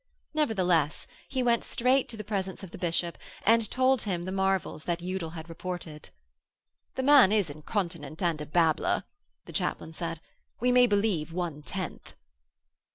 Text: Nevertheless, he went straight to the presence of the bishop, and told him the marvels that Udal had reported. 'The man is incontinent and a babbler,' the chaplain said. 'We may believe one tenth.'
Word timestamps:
Nevertheless, 0.33 1.05
he 1.27 1.43
went 1.43 1.63
straight 1.63 2.09
to 2.09 2.17
the 2.17 2.23
presence 2.23 2.63
of 2.63 2.71
the 2.71 2.79
bishop, 2.79 3.19
and 3.43 3.69
told 3.69 4.01
him 4.01 4.23
the 4.23 4.31
marvels 4.31 4.85
that 4.85 5.03
Udal 5.03 5.29
had 5.37 5.47
reported. 5.47 6.09
'The 6.95 7.03
man 7.03 7.31
is 7.31 7.51
incontinent 7.51 8.19
and 8.19 8.41
a 8.41 8.47
babbler,' 8.47 9.03
the 9.45 9.53
chaplain 9.53 9.93
said. 9.93 10.19
'We 10.59 10.71
may 10.71 10.87
believe 10.87 11.31
one 11.31 11.61
tenth.' 11.61 12.15